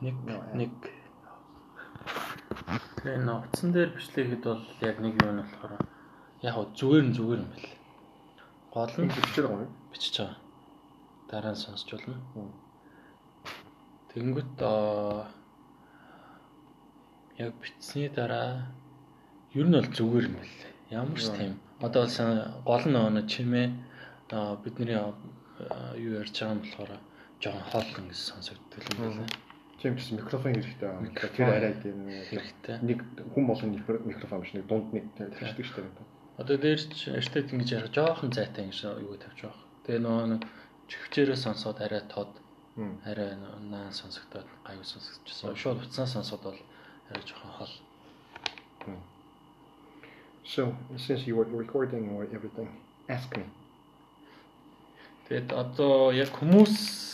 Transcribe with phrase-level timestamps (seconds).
[0.00, 0.16] Нэг
[0.56, 0.72] нэг
[3.00, 5.72] Тэгээ нөө утсан дээр бичлэхэд бол яг нэг юм нь болохоор
[6.44, 7.68] яг зүгээр нь зүгээр юм бэл.
[8.72, 9.72] Гол нь бичиж байгаа юм.
[9.92, 10.36] бичиж байгаа.
[11.28, 12.16] Дараа нь сонсч болно.
[14.12, 15.32] Тэнгүүт аа
[17.40, 18.76] яг бичсний дараа
[19.56, 20.56] ер нь бол зүгээр юм бэл.
[20.92, 21.56] Ямар ч тийм.
[21.80, 22.20] Одоо бол
[22.68, 23.68] гол нь өнө чимээ
[24.60, 26.92] бидний юу ярьж байгаа юм болохоор
[27.40, 29.49] жоохон хооллон гэж сонсогддог юм байна.
[29.80, 30.92] Тийм ч микрофон хэрэгтэй.
[31.36, 32.76] Тэр арай тийм хэрэгтэй.
[32.84, 33.00] Нэг
[33.32, 36.08] хүн болгоны микрофон биш нэг дунд нэг тавьчихдаг шүү дээ.
[36.36, 39.64] Одоо дээр ч эстет ингэж ярих жоохон зайтай ингэж юу тавьж байгаа.
[39.88, 40.44] Тэгээ нөгөө
[40.92, 42.28] чихвчээрээ сонсоод арай тод
[43.08, 45.56] арай наан сонсогдоод гайгүй сонсогдчихсан.
[45.56, 46.60] Шууд утсаа сонсоод бол
[47.08, 47.74] арай жоохон хол.
[50.44, 52.68] So, since you were recording or everything,
[53.08, 53.44] ask me.
[55.28, 57.09] Тэгэд одоо яг хүмүүс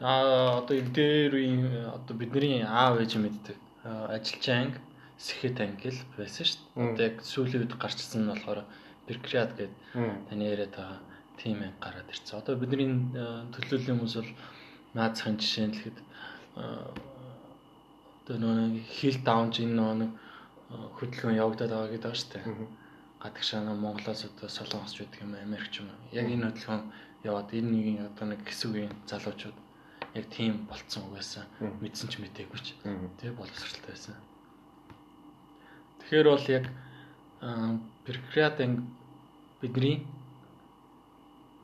[0.00, 4.80] аа одоо энэ дээр үеийн одоо бидний аав ээж мэддэг ажиллаж анги
[5.20, 6.92] сэхэд анги л байсан шүү дээ.
[6.92, 8.64] Одоо яг сүүлийн үед гарчсан нь болохоор
[9.04, 9.72] Беркриад гэдэг
[10.28, 11.00] таны яриад байгаа
[11.36, 12.40] тим анги гараад ирсэн.
[12.40, 12.88] Одоо бидний
[13.52, 14.32] төлөөллийн хүмүүс бол
[14.96, 15.98] наацхан жишээ нь тэгэхэд
[18.24, 20.08] одоо нөгөө хил даунж энэ нөгөө
[20.96, 22.40] хөдөлгөөн явагдаад байгаа гэдэг ба штэ.
[23.20, 25.92] Гадагшаа нэг Монголоос одоо Солонгосч гэдэг юм Америкч юм.
[26.16, 26.82] Яг энэ хөдөлгөөн
[27.28, 29.56] яваад энэ нэг одоо нэг хэсүүгийн залуучууд
[30.14, 31.44] яг тийм болцсон угаасаа
[31.80, 32.74] мэдсэн ч мэтээгүй ч
[33.18, 34.16] тэгээ боловсралтай байсан.
[36.02, 36.64] Тэгэхээр бол яг
[38.66, 38.82] анги
[39.62, 40.06] бидний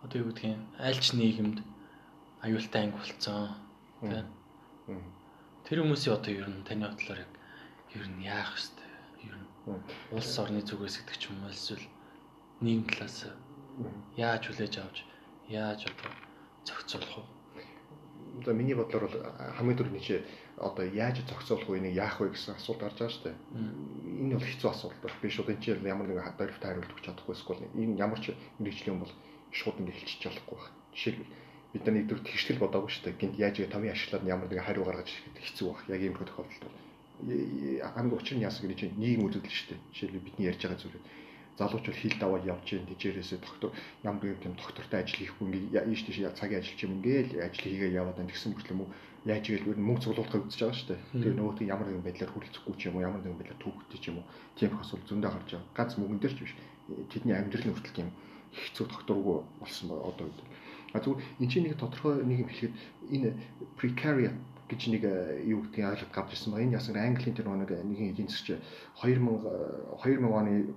[0.04, 1.58] одоо юу гэдгийг аль ч нийгэмд
[2.46, 3.50] аюултай анги болцсон
[4.00, 4.26] тийм.
[5.66, 7.32] Тэр хүмүүсийн одоо ер нь таны бодлоор яг
[7.98, 8.54] ер нь яах
[9.66, 9.82] вэ?
[10.14, 11.82] улс орны зүгээс гэдэг ч юм уу эсвэл
[12.62, 13.26] нийгэм талаас
[14.14, 15.02] яаж хүлээж авч
[15.50, 16.10] яаж одоо
[16.62, 17.35] зохицуулах вэ?
[18.46, 19.18] Одоо миний бодлоор бол
[19.58, 20.22] хамгийн түрүүний чи
[20.54, 23.36] одоо яаж зохицуулах вэ, нэг яах вэ гэсэн асуулт гарч байгаа шүү дээ.
[24.22, 25.18] Энэ бол хэцүү асуулт байна.
[25.18, 29.02] Би шууд энэ чи ямар нэгэн хариулт хариулт өгч чадахгүй эсвэл энэ ямар ч мэрэгжлийн
[29.02, 29.10] бол
[29.50, 30.78] шууд ингэ хэлчих чадахгүй байна.
[30.94, 31.32] Жишээлбэл
[31.74, 33.18] бид нар нэгдүгээр тэгшгэл бодоагүй шүү дээ.
[33.18, 35.80] Гинт яаж томьёо ашиглаад ямар нэгэн хариу гаргаж ирэхэд хэцүү баг.
[35.90, 36.78] Яг ийм тохиолдолд бол
[37.26, 39.80] хамгийн учир нь яасан гэж чинь нийгэм үзэгдэл шүү дээ.
[39.90, 41.02] Жишээлбэл бидний ярьж байгаа зүйл
[41.58, 43.70] залууч бол хил даваад явж гин тэжээрээсээ доктор
[44.04, 47.96] ямар нэгэн тийм доктортой ажил хийхгүй ингээ ийш тийш цагийн ажиллаж юм ингээл ажил хийгээ
[47.96, 48.90] яваад байна гэсэн мөртлөө мөн
[49.26, 51.00] яаж игээл мөнгө цуглуулахыг үзэж байгаа шүү дээ.
[51.18, 54.16] Тэгээ нөгөөт ямар нэгэн байдлаар хүрлцэхгүй ч юм уу ямар нэгэн байдлаар түүхтэй ч юм
[54.20, 55.74] уу тийм их асуудал зөндөө гарч байгаа.
[55.74, 56.54] Гац мөнгөн дээр ч биш.
[57.10, 58.08] Тэдний амьдрал хүртэл тийм
[58.54, 60.40] хэцүү докторгүй болсон ба одоо үед.
[60.94, 62.74] А зүгээр энэ чинь нэг тодорхой нэг юм хэлэхэд
[63.10, 63.28] энэ
[63.74, 64.36] precariat
[64.70, 68.10] гэж нэг э, юу гэдгийг ойлголт гарч ирсэн ба энэ ясаар Английн тэр нэг нэгэн
[68.14, 68.58] эдийн засгч
[69.02, 69.26] 2000
[70.02, 70.74] 2000 оны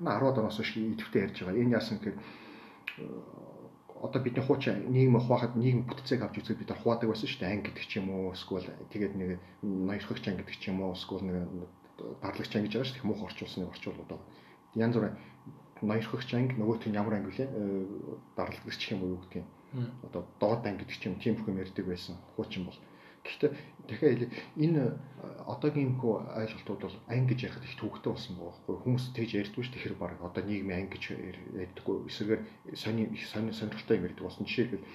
[0.00, 1.58] 10-аад оноос хойш идэвхтэй ярьж байгаа.
[1.58, 3.04] Энэ яасан гэхээр э,
[3.98, 7.50] одоо бидний хуучин нийгэм хуваахад нийгэм бүтцээг авч үзээд бид нар хуваадаг байсан шүү дээ.
[7.50, 9.30] Анги гэдэг ч юм уу, эсвэл тэгээд нэг
[9.62, 11.36] ноёрхогч анги гэдэг ч юм уу, эсвэл нэг
[12.22, 13.08] дарлагч анги гэж байгаа шүү дээ.
[13.10, 14.20] Муухай орчуулсныг орчуулдаг.
[14.78, 15.16] Янз бүрийн
[15.82, 17.48] ноёрхогч анги нөгөөх нь ямар анги вүлээ?
[17.50, 17.62] Э,
[18.38, 19.46] дарлагч гэх юм уу юу гэдгийг.
[20.06, 22.14] Одоо доод анги гэдэг ч юм тийм бүхэн ярьдаг байсан.
[22.38, 22.78] Хуучин бол
[23.28, 23.52] Гэхдээ
[23.88, 24.82] дахиад энэ
[25.52, 29.64] одоогийн хөө ойлголтууд бол анги гэж ярихад их төвөгтэй болсон байгаа байхгүй хүмүүс тэгж ярьдгүй
[29.64, 31.04] ш тэгэхээр баг одоо нийгмийн анги гэж
[31.60, 34.48] ярьдаггүй эсрэгээр сони сони сонирхолтой юм ярьдаг болсон.
[34.48, 34.88] Жишээлбэл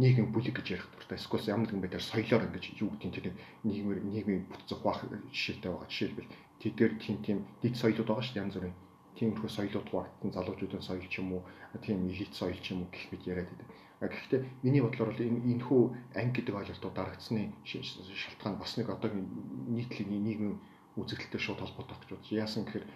[0.00, 1.16] нийгэм бүлэг гэж ярих дуртай.
[1.16, 3.26] Эсвэл ямар нэгэн байдлаар соёлоор ингэж юу гэдгийг тэр
[3.64, 5.00] нийгмээр нийгмийн бүтцэх баах
[5.32, 5.88] жишээтэй байгаа.
[5.88, 8.76] Жишээлбэл тэд дээр тийм тийм дэд соёлууд байгаа ш янз бүрийн.
[9.16, 11.42] Тиймэрхүү соёлууд хуваагдсан залуучуудын соёл ч юм уу
[11.82, 15.42] тийм элит соёл ч юм уу гэх мэт яриад байдаг Гэхдээ миний бодлоор бол энэ
[15.58, 15.82] энэхүү
[16.14, 19.26] анги гэдэг ойлголтууд дарагдсны шалтгаан бас нэг одоогийн
[19.74, 20.56] нийтлэгийн нийгмийн
[20.94, 22.30] үзэгдэлтэй шууд холбоотой гэж бодож.
[22.30, 22.86] Яасан гэхээр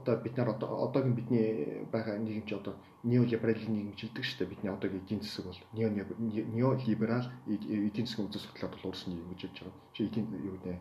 [0.00, 2.74] одоо бид нар одоо одоогийн бидний байгаа нийгэм чи одоо
[3.04, 4.52] неолибералын нийгэмчилдэг шүү дээ.
[4.56, 9.58] Бидний одоогийн эдийн засаг бол неолиберал эдийн засгийн үзэл судлаад бол уурсан нийгэм гэж хэлж
[9.60, 9.84] байгаа.
[9.92, 10.80] Чи эдийн юу гэдэг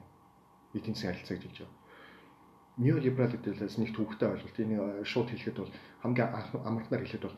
[0.72, 1.84] эдийн засгийн харилцааг хэлж байгаа
[2.78, 4.60] неолиберал гэдэгээс нэг төвхтэй ойлголт.
[4.60, 5.72] Энийг шууд хэлэхэд бол
[6.04, 6.30] хамгийн
[6.68, 7.38] амархнаар хэлэхэд бол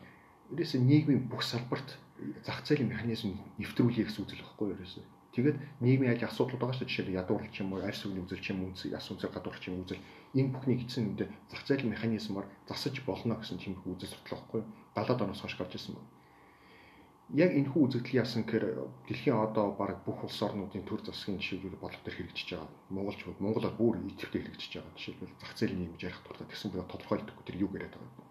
[0.54, 1.98] ерөөсөө нийгмийн бүх салбарт
[2.42, 5.04] зах зээлийн механизм нэвтрүүлэх гэсэн үзэл багхгүй ерөөсөө.
[5.38, 6.88] Тэгээд нийгмийн ажил асуудлууд байгаа шүү.
[6.90, 10.02] Жишээлбэл ядуурлч юм уу, арьс үгний үзэл ч юм уу, яс үнсээр гадуурч юм үзэл.
[10.34, 14.62] Энэ бүхний эцсийн үндэ зах зээлийн механизмаар засаж болно гэсэн тийм үзэл судлал багхгүй.
[14.98, 16.17] 70-аад оноос хойш гарч ирсэн байна
[17.36, 21.76] яг энэ хүү үзэгдэл яасан гэхээр дэлхийн одоо баг бүх улс орнуудын төр засгийн жишээлбэл
[21.76, 22.72] болов төр хэрэгжиж байгаа.
[22.88, 24.96] Монголчууд Монголоор бүр идэвхтэй хэрэгжиж байгаа.
[24.96, 28.24] Жишээлбэл зах зээлийн юм ярих турлаа тэгсэн бэ тодорхойлдоггүй тэр юу яриад байгаа.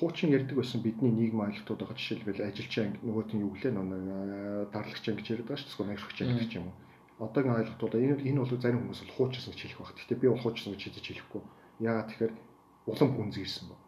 [0.00, 4.72] Хуучин ярьдаг байсан бидний нийгэм ойлголтууд байгаа жишээлбэл ажилчин анги нөгөөт нь юу гэлээ нэг
[4.72, 5.88] дарлагч анги гэж яриад байгаа шүү дээ.
[5.92, 6.76] Найрхагч анги гэж юм уу.
[7.20, 9.92] Одоогийн ойлголтууд энэ энэ бол зарим хүмүүс бол хуучсан гэж хэлэх баг.
[9.92, 11.42] Гэхдээ би бол хуучсан гэж хэлж хэлэхгүй.
[11.84, 12.32] Яагаад тэгэхээр
[12.88, 13.80] улам гүнзгийсэн баг.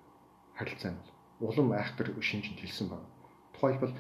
[0.53, 1.12] Харилцаа нь
[1.43, 3.07] улам айхтар шинжинд хэлсэн байна.
[3.55, 3.95] Тухайлбал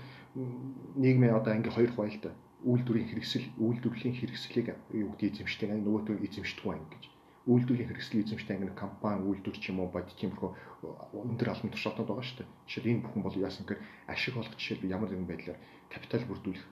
[1.02, 2.24] нийгмийн одоо анги хоёр хуваалт
[2.64, 7.04] үйлдвэрийн хэрэгсэл үйлдвэрлэлийн хэрэгслийг юу гэдэг эзэмшдэг анги нөгөөтөө эзэмшдэг анги гэж
[7.50, 10.50] үйлдвэрийн хэрэгсэл эзэмшдэг анги компани үйлдвэр ч юм уу бод тиймэрхүү
[11.26, 12.50] өндөр албан тушаалтууд байгаа шүү дээ.
[12.70, 13.82] Жишээд энэ бүхэн бол яасан гэхээр
[14.14, 15.58] ашиг олох жишээл ямар нэгэн байдлаар
[15.90, 16.66] капитал бүрдүүлэх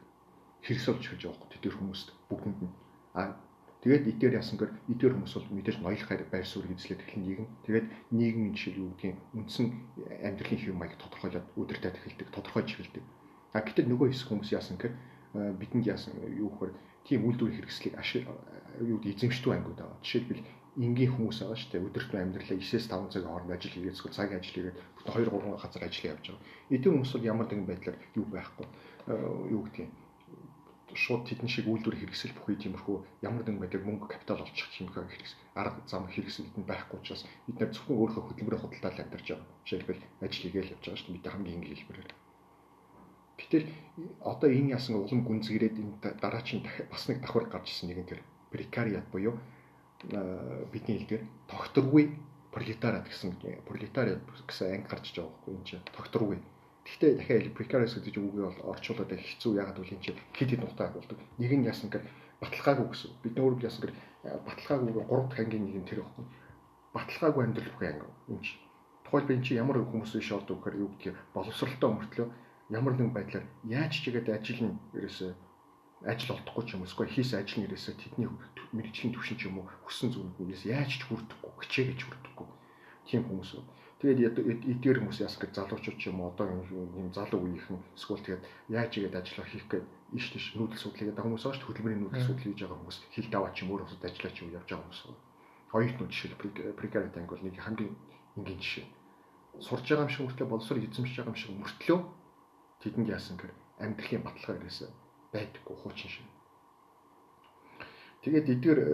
[0.63, 2.73] хэрэгсэл болж хэлж байгаа тэдгээр хүмүүст бүгдэнд нь
[3.19, 3.35] а
[3.81, 7.87] тэгээд эдгээр яасан гэхээр эдгээр хүмүүс бол мэдээж ноёлох байр суурь эзлээд эхлэн нийгэм тэгээд
[8.13, 9.67] нийгмийн жишээл юу гэдгийг үндсэн
[10.29, 13.05] амьдралын хэв маяг тодорхойлоод өдөртөө эхэлдэг тодорхойж эхэлдэг
[13.57, 14.95] а гэтэл нөгөө хэсэг хүмүүс яасан гэхээр
[15.59, 16.73] бидэнд яасан юу гэхээр
[17.07, 18.27] тийм үйлдвэрийн хэрэгслийг ашиг
[18.79, 20.03] юу гэдэг эзэмшдэг ангууд байгаа.
[20.03, 20.47] Жишээлбэл
[20.79, 21.87] энгийн хүмүүс байгаа шүү дээ.
[21.91, 26.11] Өдөрт амьдралаа 9-5 цагийн хооронд ажил хийгээд эсвэл цагийн ажил хийгээд 2 3 газар ажил
[26.15, 26.47] явж байгаа.
[26.71, 28.67] Эдгээр хүмүүс бол ямар нэгэн байдлаар юу байхгүй
[29.51, 29.91] юу гэдгийг
[30.95, 32.97] шууд тэдэн шиг үйлдвэр хэрэгсэл бүхий тиймэрхүү
[33.27, 37.57] ямар нэгэн байдлаар мөнгө капитал олчих тиймэрхүү хэрэгс арга зам хэрэгсэл эдэнд байхгүй учраас бид
[37.61, 39.49] нар зөвхөн өөрийнхөө хөдөлмөрийн худалдаал амьдарч байгаа.
[39.65, 41.17] Жишээлбэл ажил хийгээл явж байгаа шүү дээ.
[41.19, 42.13] Бид хамгийн энгийн хэлбэрээр.
[43.41, 43.67] Гэтэл
[44.21, 48.21] одоо энэ яасан улам гүнзгийрээд энэ дараачийн бас нэг давхар гарч ирсэн нэгэн тэр
[48.53, 49.35] прекариат буюу
[50.73, 52.05] бидний хэлдгээр тогтворгүй
[52.53, 53.31] пролетариат гэсэн
[53.69, 56.39] пролетариат гэсэн анги гарч байгаа байхгүй энэ чинь тогтворгүй.
[56.91, 60.91] Гэхдээ дахиад precarious гэдэг үгийг бол орчуулаад хэцүү ягаад гэвэл энэ чинь хэд хэд нутаг
[60.99, 61.19] болдог.
[61.39, 62.11] Нэг нь яасан гэхээр
[62.43, 63.11] баталгаагүй гэсэн.
[63.23, 66.27] Бид нөр яасан гэхээр баталгаагүй 3 дахь ангийн нэг нь тэр байхгүй.
[66.91, 68.11] Баталгаагүй амьдрал бүхэн анги.
[68.35, 68.61] Энэ чинь
[69.07, 72.29] тухайлбал энэ чинь ямар хүмүүс биш ордог гэхээр юу гэдгийг боловсралтай өмөртлөө
[72.75, 75.31] ямар нэгэн байдлаар яаж ч игээд ажил нь ерөөсөө
[76.11, 78.29] ажил олдохгүй ч юм уу эсвэл хийсэн ажил нь ерөөсөө тэдний
[78.75, 82.49] мэрэгжлийн төвшин ч юм уу хүссэн ерөөсөө яаж ч хүрдэхгүй хичээгэж хүрдэхгүй
[83.11, 83.51] тийм хүмүүс.
[84.01, 88.45] Тэгээд эдгээр хүмүүс яас гэж залуучууд ч юм уу одоо юм залуу үеийнхэн эсвэл тэгээд
[88.73, 89.87] яаж игээд ажиллах хийх гээд
[90.17, 93.53] иш тийш нүүдэл судлыг гэдэг хүмүүс дээ хөдөлмөрийн нүүдэл судлыг хийж байгаа хүмүүс хил даваа
[93.53, 95.01] ч юм өөр усад ажиллаач юм явж байгаа хүмүүс.
[95.69, 96.41] Хоёрт нь жишээл
[96.81, 97.93] прекарит анги бол нэг хамгийн
[98.41, 98.87] энгийн жишээ.
[99.61, 101.99] Сурж байгаа юм шиг мөртлөө боловсрол эзэмшиж байгаа юм шиг мөртлөө
[102.81, 103.55] тэдэнд яасан гэхээр
[103.85, 104.91] амьдралын баталгаа ирээсээ
[105.29, 106.27] байдаггүй хуучин шиг.
[108.21, 108.91] Тэгээд эдгээр э,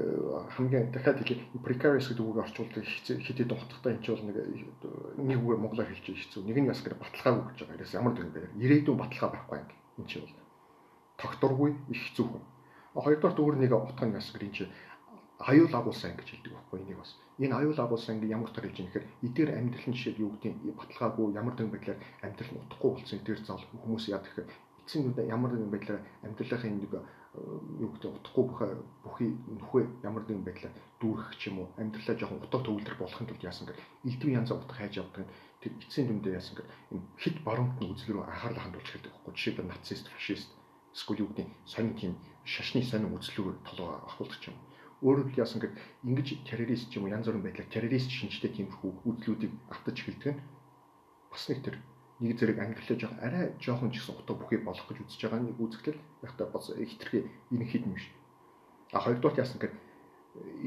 [0.55, 4.39] хамгийн дахиад хэлээ precarious гэдэг үгийг орчуулдаг хэдий дуутахтаа энэ ч бол нэг
[5.19, 6.47] нэг үгээр монголоор хэлж хэцүү.
[6.47, 7.83] Нэг нь бас гэр баталгааг өгч байгаа.
[7.83, 9.69] Яс ямар нэгэн байгаар ирээдүйн баталгаа байхгүй юм.
[9.99, 10.39] Энэ чинь бол
[11.19, 12.45] тогтургүй их хэцүү хүн.
[12.95, 14.73] Хоёрдугаар өөр нэг утга нь бас гэр энэ чинь
[15.43, 17.19] аюул агуулсан гэж хэлдэг байхгүй энийг бас.
[17.43, 21.27] Энэ аюул агуулсан ингээ ямар утгаар хэлж байгаа нэхэр эдгээр амьдралын жишээ юу гэдэг баталгаагүй
[21.35, 24.49] ямар нэгэн байдлаар амьдрал нь утахгүй болсон эдгээр зал хүмүүс яа гэхээр
[24.81, 26.95] эцсийн үед ямар нэгэн байдлаар амьдралын нэг
[27.83, 28.67] юу гэдэг утахгүй бүхэ
[29.05, 29.31] бүхий
[29.61, 33.67] нөхөө ямар нэгэн байдлаар дүүрэх ч юм уу амьдралаа жоохон утга төвлөрөх болохын тулд яасан
[33.69, 33.79] гэр
[34.09, 37.91] элдвийн янз утга хайж явдаг нь тэр эцсийн дүндээ яасан гэр энэ хит баруунт нь
[37.93, 39.33] үзэл рүү анхаарал хандуулж хэлдэг байхгүй.
[39.37, 40.51] Жишээлбэл нацист фашист
[40.97, 42.13] эсвэл юу гэдэг сонин тийм
[42.49, 44.57] шашны сонин үзлүүгээр толгой ахуулдаг юм
[45.05, 45.77] Өөрөөр хэл яасан гэд
[46.09, 50.43] ингэж террорист ч юм уу янз бүрийн байдлаар террорист шинжтэй тиймэрхүү үйлдэлүүдийг автаж эхэлдэг нь
[51.29, 51.77] бас нэг тэр
[52.21, 55.61] нэг зэрэг ангиллаж байгаа арай жоохон ч гэсэн утга бүхий болох гэж үзэж байгаа нэг
[55.61, 58.09] үзэгдэл яхта бас хитрхи энэ хэд юм биш.
[58.93, 59.75] А хоёрдугаар яасан гэд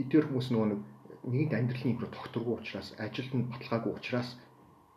[0.02, 0.82] эдгээр хүмүүс нөгөө нэг
[1.26, 4.30] нэгд амьдралын импро тогтургүй учраас ажилд нь баталгаагүй учраас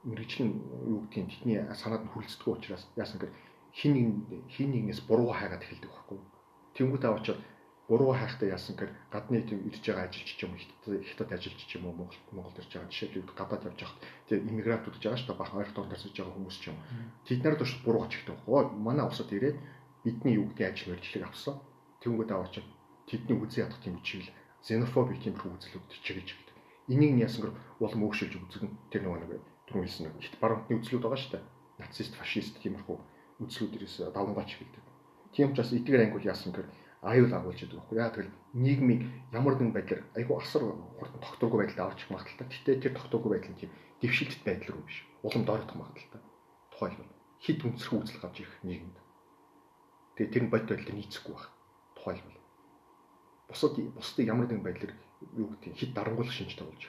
[0.04, 0.54] мэрэгжил нь
[0.92, 3.32] юу гэдгийг тэдний санаад нь хүлцдэггүй учраас яасан гэд
[3.72, 4.08] хин нэг
[4.52, 6.18] хин нэгнээс буруу хайгаад эхэлдэг байхгүй.
[6.76, 7.40] Тэнгүүд аваачаад
[7.92, 12.20] буруу хайхтай яасан гэхээр гадны тийм ирж байгаа ажилч юм хятад ажилч юм уу Монгол
[12.32, 14.00] Монголд ирж байгаа жишээлбэл гадаад явж байхад
[14.32, 16.78] тийм иммигрантууд гэж байгаа шүү дээ бахан ойрхон донд тарсаж байгаа хүмүүс ч юм.
[17.28, 18.64] Тэд нар турш буруу ачигтай байхгүй.
[18.80, 19.60] Манай улсад ирээд
[20.08, 21.54] бидний юу гэдэг ажил мэргэжлийг авсан.
[22.00, 22.54] Тэнгүүд аваач
[23.12, 24.24] тэдний үзэн ядах тийм үчил
[24.64, 26.56] xenophobic тиймэрхүү үзлүүд чиглэж байдаг.
[26.88, 30.80] Энийг нь яасан гэхээр улам өөгшөлж үзэн тэр нөгөө нэг түрүүн хэлсэн нэг хит баруунтны
[30.80, 31.44] үзлүүд байгаа шүү дээ.
[31.76, 32.96] Нацист, фашист тиймэрхүү
[33.42, 34.84] үзлүүдээс давмгаач хэлдэг.
[35.34, 36.70] Тийм учраас эдгээр ангууд яасан гэхээр
[37.02, 39.02] аюул агуулж идэг байхгүй яа тэгэл нийгмийг
[39.34, 40.62] ямар нэгэн байдлаар айгүй асар
[40.98, 42.46] хурдан тогтворгүй байдалд авч магадaltaй.
[42.46, 45.02] Гэтэ тэр тогтворгүй байдал нь тийм дэвшилтт байдал руу биш.
[45.26, 46.22] Улам доорох магадaltaй.
[46.70, 47.10] Тухайлбал
[47.42, 48.96] хит үнсрэх үйлчлэг авч ирэх нийгэмд.
[50.14, 51.50] Тэгээ тэр нь бод байдлаар нийцэхгүй байх.
[51.98, 52.38] Тухайлбал
[53.52, 54.94] бусад бусдыг ямар нэгэн байдлаар
[55.36, 56.82] юу гэдэг хит дарангуулах шинжтэй болж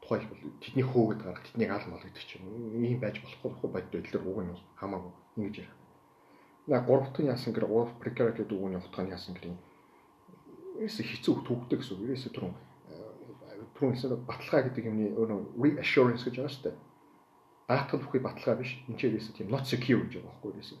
[0.00, 2.48] тухайлбал тэдний хөөгд гарах тэднийг аал мал гэдэг чинь
[2.80, 5.77] ийм байж болохгүй бод байдлаар уг нь хамаагүй ингэж ярих
[6.68, 9.58] На гуравт нь яасан гэр гурав precaret гэдэг үгний утга нь яасан гэр юм.
[10.84, 12.04] Ерөөсө хэцүү төгдөг гэсэн үг.
[12.12, 12.54] Ерөөсө түрүүн
[13.72, 16.76] түрүүн хэлсэн баталгаа гэдэг юмны өөрөө reassurance гэж байгаа шүү дээ.
[17.72, 18.70] Даатгал бүхий баталгаа биш.
[18.84, 20.76] Энд чинь ерөөсө тийм not secure гэж байгаа байхгүй ерөөсө.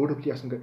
[0.00, 0.62] Өөрөөр хэл яасан гэр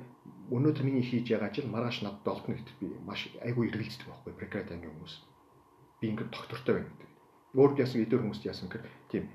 [0.49, 4.73] өнөөдөр миний хийж байгаа ажил маргааш надад олдно гэдэгт би маш айгүй эргэлздэг байхгүй precaret
[4.73, 5.13] ангийн хүмүүс.
[6.01, 7.09] Би ингээд доктортой байна гэдэг.
[7.53, 8.81] Өөрөөр яасан эдгээр хүмүүст яасан гэр
[9.13, 9.29] тийм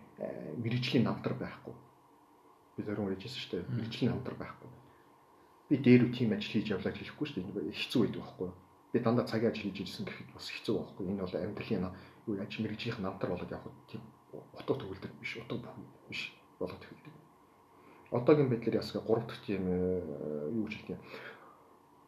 [0.59, 1.75] мэрэгжлийн намтар байхгүй
[2.77, 3.71] би зарим үржижсэн шүү дээ.
[3.71, 4.71] Мэргэжлийн хамтраг байхгүй.
[5.69, 7.73] Би дээр үе тийм ажил хийж явлаа хэлэхгүй шүү дээ.
[7.73, 8.51] Хэцүү байдаг байхгүй.
[8.93, 11.05] Би дандаа цагийн ажил хийж ирсэн гэхэд бас хэцүү байхгүй.
[11.07, 11.87] Энэ бол амьдралын
[12.27, 14.03] юу ажил мэргэжлийн намтар болоод явах тийм
[14.35, 16.21] утга төгөлдөр биш, утга бүхэн биш
[16.59, 17.15] болоод эхэлдэг.
[18.11, 21.03] одоогийн байдлаар ясгаа 3 дахь тийм юу гэж хэлдэг юм.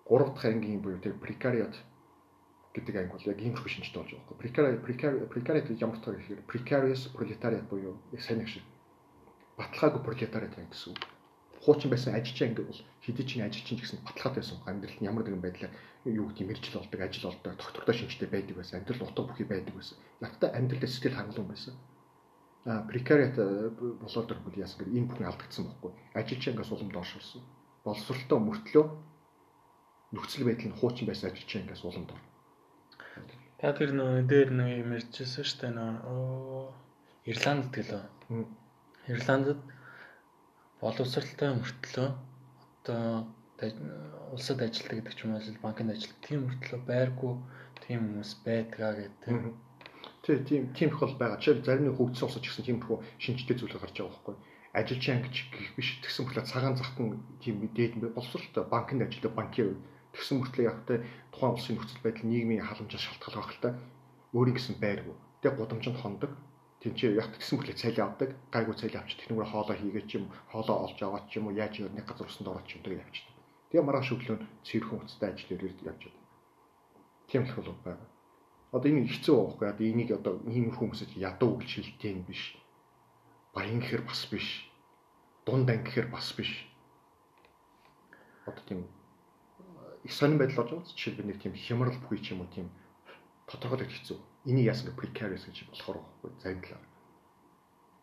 [0.06, 1.74] 3 дахь ангийн буюу тэр precariat
[2.74, 4.40] гэдэг анги бол яг ийм их шинжтэй болж байгаа байхгүй.
[4.42, 4.80] Precariat
[5.32, 8.62] precariat ямар таг гэхээр precarious proletariat буюу яг сайн нэг шиг
[9.56, 11.00] баталгаагүй пролетариат гэсэн үг.
[11.64, 15.72] Хуучин байсан ажилчин анги бол хэдий чинь ажилчин гэсэн баталгаатай байсан амьдралд ямар нэгэн байдлаар
[16.04, 18.78] юу гэдэг мэржил болдог, ажил болдог, доктортой шинжтэй байдаг байсан.
[18.78, 19.98] Амьдрал утга бүхий байдаг байсан.
[20.20, 21.74] Надтай амьдралд сэтгэл хангалуун байсан.
[22.66, 23.34] А precariat
[24.02, 25.92] болоод ирвэл яасан гэвэл энэ бүхэн алдагдсан байхгүй.
[26.14, 27.42] Ажилчин ангиас уламд оршуулсан.
[27.84, 28.84] Боловсролтой мөртлөө
[30.12, 32.22] нөхцөл байдал нь хуучин байсан ажилчин ангиас уламд ор.
[33.58, 36.74] Та тэр нөө дээр нөө юм ярьжсэн шүү дээ нөө
[37.30, 38.02] Ирландд гэлөө.
[39.06, 39.58] Ирландд
[40.80, 42.08] боловсралтай мөртлөө
[42.86, 43.26] одоо
[44.34, 47.34] улсад ажилладаг гэдэг ч юм уу банкнд ажилладаг тийм мөртлөө байргүй
[47.86, 49.54] тийм хүмүүс байдгаа гэдэг.
[50.26, 51.38] Тий, тийм тийм их бол байгаа.
[51.38, 52.88] Жишээл зарим нэг хөгжсөн улсад ч гэсэн тийм их
[53.22, 54.34] шинжтэй зүйл гарч байгаа байхгүй.
[54.74, 57.06] Ажилчин ангич гэх биш тэгсэн мөртлөө цагаан захтан
[57.38, 59.78] тийм дээд боловсралтай банкнд ажилладаг банкир
[60.18, 63.70] тэгсэн мөртлөө яг тэ тухайн улсын нөхцөл байдал нийгмийн халамжаас шалтгаалж байгаа хэл та
[64.34, 65.16] өөрийн гэсэн байргүй.
[65.40, 66.32] Тэг гудамжинд хондог
[66.86, 70.86] тэнцээ яг тэгсэн мөртлөө цалин авдаг, гайгүй цалин авч тэгнүүгээр хоолоо хийгээд ч юм, хоолоо
[70.86, 73.34] олж аваад ч юм уу, яаж нэг газар усанд ороод ч юм тэг явчихдаг.
[73.74, 76.24] Тэгээ маргааш өглөө цэвэрхэн уцтай ажил өрөөд явж байдаг.
[77.26, 78.08] Тийм л бол байгаа.
[78.70, 79.66] Одоо энэ хэцүү байхгүй.
[79.66, 82.42] Одоо энийг одоо ийм хүмүүсэд ядуу гэж хэлдэг юм биш.
[83.50, 84.70] Баян гэхэр бас биш.
[85.42, 86.52] Дунд анги гэхэр бас биш.
[88.46, 88.80] Одоо тийм
[90.06, 90.94] их сонирн байдал болж байгаа.
[90.94, 92.70] Жишээлбэл нэг тийм хямрал бүхий ч юм уу тийм
[93.50, 95.98] тодорхойлох хэцүү энийг яасан precarious гэж болохоор
[96.42, 96.82] загналаа.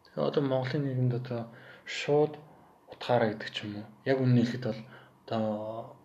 [0.03, 1.41] Тэгээ одоо Монголын нийгэмд одоо
[1.87, 2.33] шууд
[2.91, 3.87] утгаараа гэдэг ч юм уу.
[4.11, 4.81] Яг үнэн хэлэхэд бол
[5.23, 5.45] одоо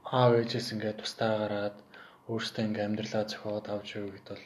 [0.07, 1.77] аав ээжээс ингээд тустаа гараад
[2.31, 4.45] өөртөө ингээд амьдралаа зохиод авч явах гэдэг бол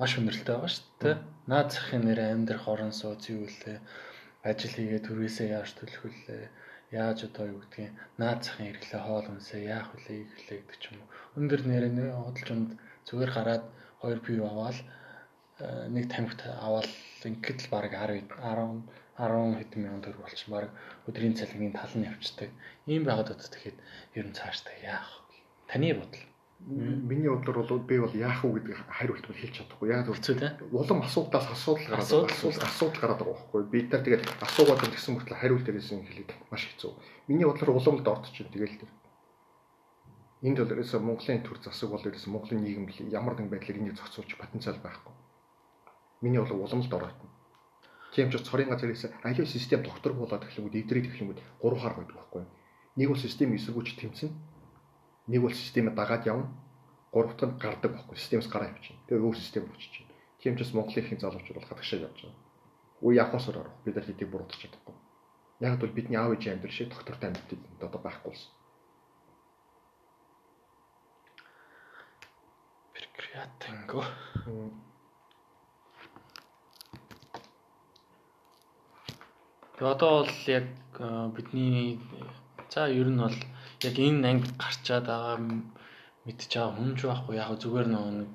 [0.00, 1.16] маш өнөрлөлтэй байгаа шүү дээ.
[1.52, 3.76] Наад захын нэр амьдрах орон сууц юу вэ?
[4.48, 6.44] Ажил хийгээд төрөөсөө яаж төлөх вүлээ?
[6.96, 10.98] Яаж одоо юу гэдгийг наад захын хэрэглээ хоол хүнсээ яах вүлээ гэхлээ гэдэг ч юм
[11.02, 11.08] уу.
[11.38, 12.70] Өндөр нэрээ хөдөлгөөнд
[13.06, 13.64] зүгээр гараад
[14.00, 14.95] 2 пив аваад Э,
[15.58, 16.88] нэг тамхит аваад
[17.24, 18.84] ингээд л баг 10 10
[19.16, 20.68] 10 хэдэн мянган төгрөг болчих баг
[21.08, 22.52] өдрийн цалингийн тал нь явцдаг.
[22.84, 23.78] Ийм байгаад удаа тэгэхэд
[24.20, 25.40] ер нь цаашдаа яах вэ?
[25.72, 26.24] Таны бодол.
[26.60, 29.88] Миний бодлоор бол би бол яах вэ гэдэг хариулт бол хэлж чадахгүй.
[29.88, 30.44] Яг зөв тийм.
[30.76, 33.62] Улам асуудаас асуудал гараад асуудал асуудал гараад байгаа байхгүй.
[33.72, 36.92] Бид нар тэгээд асуугаад гэсэн мөртлөө хариулт дээрээс хэлээд маш хэцүү.
[37.32, 38.92] Миний бодлоор уламд ордчихын тэгэл тэр.
[40.44, 44.36] Энд бол ерөөсө Монголын төр засаг бол ерөөсө Монголын нийгэм ямар нэгэн байдлаар энийг зохицуулж
[44.36, 45.16] потенциал байхгүй
[46.20, 47.28] Миний бол уламжлалд оройтно.
[48.12, 52.44] Тийм ч цорын газраас аливаа систем доктор болоод эхлэнгүүд эвдрээ эхлэнгүүд гурав хар байдаг байхгүй.
[52.96, 54.32] Нэг бол систем эсэргүүч тэмцэн.
[55.28, 56.48] Нэг бол системээ дагаад явна.
[57.12, 58.16] Гуравт нь гардаг байхгүй.
[58.16, 59.04] Системээс гараа явчихна.
[59.04, 60.08] Тэгээ өөр систем очиж чинь.
[60.40, 62.40] Тийм ч бас Монголын их залуучууд бол хатагшаа явж байгаа.
[63.04, 63.76] Үе явахсаар орох.
[63.84, 64.96] Бид нар хэдийг буруутгах чадахгүй.
[65.60, 68.52] Яг бол бидний аав ээжийн амьдрал шиг доктортой амьдрал одоо байхгүй болсон.
[72.96, 74.00] Прекриатинго.
[79.76, 80.66] Тэгээ одоо бол яг
[81.36, 82.00] бидний
[82.72, 83.38] за ер нь бол
[83.84, 85.36] яг энэ анги гарчаад байгаа
[86.24, 88.28] мэдж байгаа хүмж байхгүй яг зүгээр нэг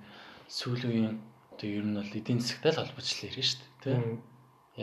[0.58, 1.18] сүүлийн
[1.50, 3.98] одоо ер нь бол эдийн засагтай л холбоочлол ирнэ шүү дээ тий.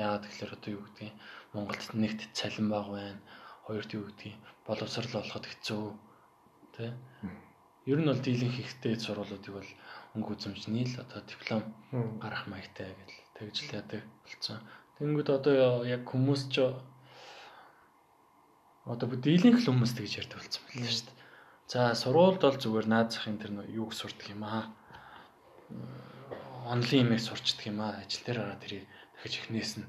[0.02, 1.14] Яагаад тэгэхээр одоо юу гэдгийг
[1.54, 3.22] Монголд нэгт цалин баг байна.
[3.66, 4.36] Хоёрт юу гэдгийг
[4.66, 5.82] боловсрал олоход хэцүү
[6.74, 6.90] тий.
[7.86, 9.70] Ер нь бол дийлэнх ихтэй сургуулиудыг бол
[10.18, 11.62] өнгө үзэмжний л одоо диплом
[12.20, 14.58] гарах маягтай гэж тэгж л яадаг болсон.
[14.98, 16.66] Тэнгүүд одоо яг хүмүүс ч
[18.82, 21.16] одоо дийлэнх л хүмүүс тэгж ярьдаг болсон байна шүү дээ.
[21.70, 24.74] За сургуульд бол зүгээр наад захын тэр юуг сурдаг юм аа.
[26.66, 28.00] Онлайн имийг сурчдаг юм аа.
[28.00, 29.86] Ажил дээр гараад тэрийг дахиж ихнээс нь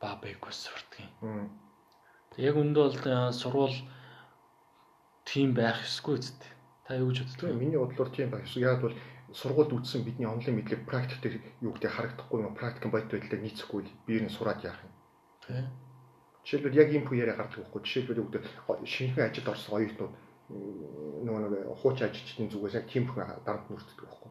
[0.00, 1.50] ба бэггүйс сурдаг юм.
[2.38, 3.78] Яг өндөө бол сургууль
[5.26, 6.52] тийм байх ёсгүй үстэй.
[6.86, 7.58] Та юу гэж боддог вэ?
[7.58, 8.62] Миний бодлоор тийм байх ёсгүй.
[8.62, 8.94] Яг бол
[9.32, 13.82] сургуульд үтсэн бидний онлайн мэдлэг практик дээр юу гэдэг харагдахгүй юм практик бодит байдлаар нийцэхгүй
[14.06, 14.92] биеийг сураад яах юм.
[15.42, 15.66] Тийм.
[16.46, 17.82] Жишээлбэл яг ийм яриа гардаг байхгүй.
[17.82, 18.44] Жишээлбэл юу гэдэг
[18.86, 20.14] шинэхэн ажилд орсон оюутнууд
[21.26, 24.30] нөгөө нэг хууч ажилчдын зүгээс яг тийм бүх дарамт нүртдэг байхгүй.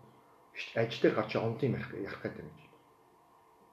[0.79, 2.51] Ажил дээр гарч онлайн ярих ярих гэдэг юм.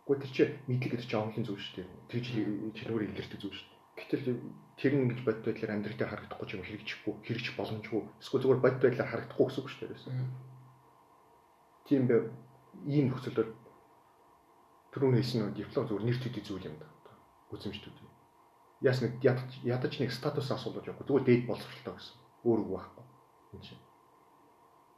[0.02, 1.88] Гэхдээ тэр чинь мэдлэг гэдэг чинь онлайн зүйл шүү дээ.
[2.11, 3.81] Чинь чинүүрийн илэрдэг зүйл шүү дээ.
[3.95, 4.26] Гэтэл
[4.75, 8.02] тэр нь ингэж бодит байдлаар амьдрал дээр харагдахгүй юм хэрэгжихгүй, хэрэгж боломжгүй.
[8.19, 10.52] Эсвэл зүгээр бодит байдлаар харагдахгүй гэсэн үг шүү дээ
[11.93, 12.25] тийм бай
[12.89, 13.49] ийм нөхцөлөөр
[14.97, 16.89] түрүүн хэлсэн нэг диплом зүгээр нэр төдий зүйл юм да.
[17.53, 18.01] Үзэмжтүүд.
[18.81, 21.05] Яс нэг ядаж нэг статус асуулж явахгүй.
[21.05, 22.17] Зүгээр дээд боловсралтай гэсэн.
[22.49, 23.05] Өөр үг байхгүй.
[23.53, 23.83] Энэ чинь.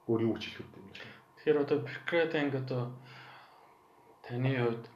[0.07, 1.11] Өөр юу ч хэлэх юм чинь.
[1.43, 2.83] Тэгэхээр одоо Прекратинг одоо
[4.23, 4.87] таны хувьд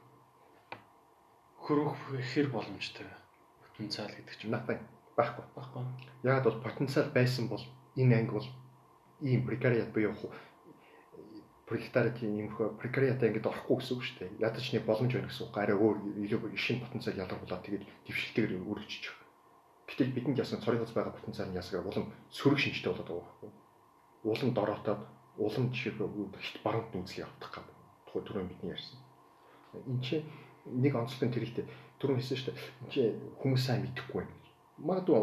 [1.59, 1.99] хөрөх
[2.31, 3.11] хэр боломжтой
[3.61, 4.81] потенциал гэдэг чинь nothing
[5.19, 5.43] Байхгүй.
[5.51, 5.83] Байхгүй.
[6.23, 7.59] Яг бол потенциал байсан бол
[7.99, 8.47] энэ анги бол
[9.19, 10.15] ийм прекариат буюу
[11.69, 14.41] пролетариатын юм хөө прекариатаа ингэж орохгүй гэсэн үг шүү дээ.
[14.41, 15.53] Ядаж нэг боломж байна гэсэн үг.
[15.53, 19.29] Арай өөр илүү шин потенциал ялгархуулаад тэгээд дэвшилтэйгээр үргэлжиж байгаа.
[19.85, 23.51] Гэтэл бидэнд ясан цорын хөз байгаа потенциал нь ясгаа улам сөрөг шинжтэй болоод байгаа байхгүй.
[24.25, 25.01] Улам дороотоод
[25.37, 25.93] улам жишээ
[26.41, 27.67] хит баруунт нүүцлийг авах гад.
[28.09, 28.97] Тухай түрүүн бидний ярьсан.
[29.77, 30.25] Энд чинь
[30.65, 31.65] нэг онцлог тэр ихтэй
[32.01, 32.57] түрүүн хэлсэн шүү дээ.
[32.81, 33.13] Энд чинь
[33.45, 34.33] хүмүүс сайн мэдэхгүй байна.
[34.81, 35.17] Магадгүй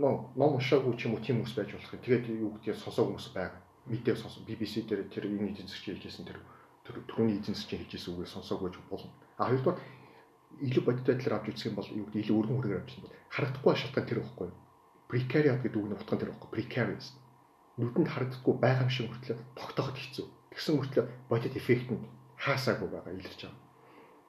[0.00, 2.00] ном уншаагүй ч юм уу тийм хүмүүс байж болох юм.
[2.00, 3.60] Тэгээд юу гэдгийг сонсоо хүмүүс байгаа
[3.90, 6.38] мэдээ сонсон BBC дээр тэр энэ эзэн засгийн хэлжсэн тэр
[6.86, 9.10] түрүүний эзэн засгийн хэлжсэн үгийг сонсоогүй ч болно.
[9.38, 9.78] А хоёрдугаар
[10.62, 13.16] илүү бодит байдлаар авч үзэх юм бол юу гэдэг илүү өргөн хүрээгээр авч үзэх бол
[13.34, 14.58] харагдахгүй шалтгаан тэр байхгүй юу?
[15.10, 17.06] Precariat гэдэг үг нь утга тэр байхгүй precarious.
[17.78, 20.26] Нүдэнд харагдахгүй байгаа юм шиг хүртлээ тогтооход хэцүү.
[20.52, 22.04] Тэгсэн хүртлээ бодит эффект нь
[22.38, 23.60] хаасаагүй байгаа илэрч байгаа.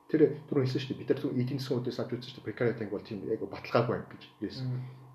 [0.10, 2.94] Тэр түрүү хэлсэн шүү дээ бид нар эдийн засгийн үдээс авч үзсэн дээ precariat анги
[2.96, 4.68] бол тийм яг баталгаагүй юм гэж хэлсэн.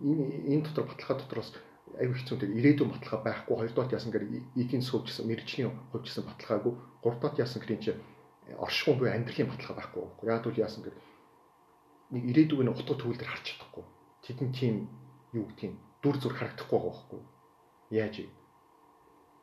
[0.05, 1.51] Энэ энэ дотор баталгаа дотроос
[1.97, 3.57] аюу хэцүү тэр ирээдүйн баталгаа байхгүй.
[3.57, 4.29] Хоёрдоот яасан гэхээр
[4.61, 7.93] эдийн хувьд мэрэгжлийн хувьд гэсэн баталгаагүй гуравдоот яасан гэхээр чи
[8.61, 10.27] оршихуун буюу амьдралын баталгаа байхгүй байхгүй.
[10.29, 10.99] Яг үл яасан гэхээр
[12.13, 13.85] нэг ирээдүйг нь утга төвлөр харж чадахгүй.
[14.25, 14.75] Тэдэн тийм
[15.33, 17.21] юу гэдгийг дүр зур харагдахгүй байгаа байхгүй.
[17.97, 18.31] Яаж юм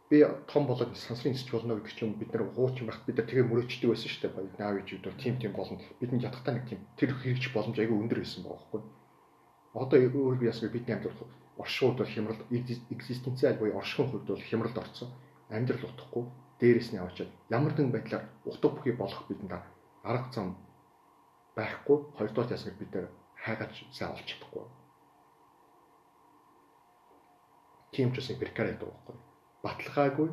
[0.10, 3.50] би том болоод сансрын эсч болно гэдэг чинь бид нар хуучин байхад бид нар тэгээ
[3.50, 4.36] мөрөөчдөг байсан шүү дээ.
[4.38, 7.98] Баяр наав ижүүд бол тим тим болно бидэнд ятгахтаа нэг тийм тэр хэрэгч боломж айгүй
[7.98, 8.82] өндөр байсан байгаа байхгүй.
[9.74, 11.18] Одоо өөр би ясна бидний амьдрал
[11.58, 15.10] оршууд бол хямрал экзистенциал буюу оршихуйн хувьд бол хямралд орцсон.
[15.50, 16.24] Амьдрал утахгүй
[16.60, 19.54] дээрээс нь аваачаад ямар нэгэн байдлаар утга бүхий болох бидэнд
[20.04, 20.58] арга зам
[21.56, 23.08] байхгүй хоёрдугаар ясгаар бид нэр
[23.44, 24.66] хайгаач сайн олж чадахгүй.
[27.94, 29.16] Тийм ч гэсэн перкар яадаг байхгүй.
[29.64, 30.30] Баталгаагүй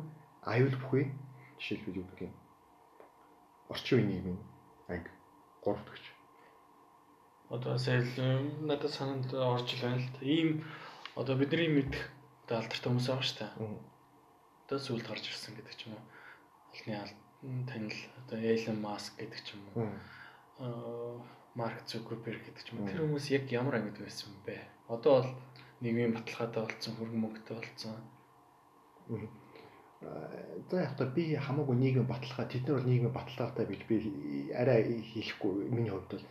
[0.51, 1.05] аюул бүхий
[1.59, 2.33] жишээлбэл юу гэх юм.
[3.71, 4.39] Орчин үеийн нийгмийн
[4.91, 5.11] анги
[5.63, 6.07] 3 дахь.
[7.49, 8.01] Одоо сая
[8.67, 10.19] надад санаанд орж байна л да.
[10.25, 10.49] Ийм
[11.15, 12.03] одоо бидний мэдэх
[12.45, 13.51] одоо алдартай хүмүүс байгаа шүү дээ.
[14.65, 16.03] Одоо сүлд гарч ирсэн гэдэг ч юм уу.
[16.73, 19.89] Олны танил одоо Elon Musk гэдэг ч юм уу.
[20.59, 21.21] Аа
[21.55, 22.89] Марк Цукерберг гэдэг ч юм уу.
[22.89, 24.57] Тэр хүмүүс яг ямар ангид байсан бэ?
[24.89, 25.29] Одоо бол
[25.85, 27.93] нийгмийн баталгаатай болсон, хөргөн мөнгөтэй болсон.
[30.69, 34.81] За яг та би хамаагүй нийгмийн баталгаа тэд нар бол нийгмийн баталгаатай бил би арай
[35.13, 36.25] хийхгүй миний хувьд бол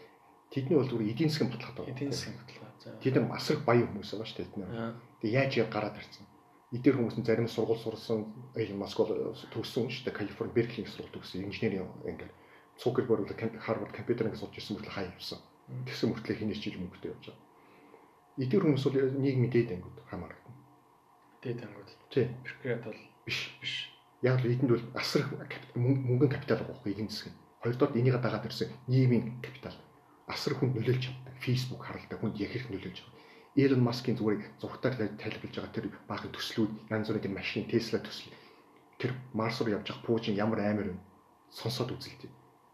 [0.53, 1.91] тэдний бол зүгээр эдийн засгийн баталгаатай.
[1.91, 3.01] Эдийн засгийн баталгаа.
[3.01, 4.95] Тэд нар асар баян хүмүүс байгаа шүү дээ тэд нар.
[5.25, 6.27] Тэгээ яаж яг гараад ирсэн.
[6.73, 8.21] Эдгээр хүмүүс нь зарим сургууль сурсан
[8.57, 9.01] Elon Musk
[9.53, 10.19] төгссөн шүү дээ.
[10.19, 12.33] Калифорни Берклийн сургууль төгссөн инженерийн ингээд
[12.81, 15.41] Цукерберг бол Харвард компьютер ангид сууж ирсэн мөртлөө хай явсан.
[15.85, 17.45] Тэгсэн мөртлөө хинээс жил мөнгөтэй явж байгаа.
[18.41, 20.45] Эдгээр хүмүүс бол нийгмийн дээд ангууд хамаардаг.
[21.45, 21.91] Дээд ангууд.
[22.09, 22.27] Тий.
[22.41, 23.75] Бюрократ бол биш биш.
[24.25, 25.23] Яг л эдэнд бол асар
[25.77, 27.37] мөнгөн капитал байгаа байхгүй эдийн засгийн.
[27.61, 29.77] Хоёрдоод энийг дагаад ирсэн нийгмийн капитал
[30.29, 31.35] асар хүн нөлөөлж чаддаг.
[31.43, 33.21] Facebook харалтай хүнд яг их нөлөөлж байгаа.
[33.57, 38.33] Elon Musk-ийн зүгээр зургатаар тайлбарлаж байгаа тэр баахан төслүүд, янз бүрийн тэр машин, Tesla төсөл
[39.03, 40.97] тэр Марс руу явж байгаа пуужин ямар амар вэ?
[41.51, 42.31] Сонсоод үзэлтэй.